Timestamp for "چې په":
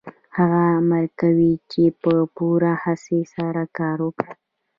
1.71-2.13